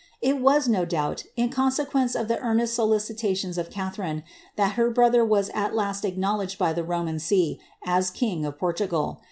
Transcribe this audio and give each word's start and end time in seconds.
was, 0.23 0.67
no 0.67 0.83
doubt, 0.83 1.25
in 1.37 1.49
consequence 1.51 2.15
of 2.15 2.27
the 2.27 2.39
earnest 2.39 2.73
solicitations 2.73 3.55
of 3.55 3.69
Catha, 3.69 4.23
that 4.55 4.71
her 4.73 4.89
brother 4.89 5.23
was 5.23 5.51
at 5.53 5.75
last 5.75 6.05
acknowledged 6.05 6.57
by 6.57 6.73
the 6.73 6.83
Roman 6.83 7.19
see 7.19 7.59
as; 7.85 8.11
of 8.19 8.57
Portugal. 8.57 9.19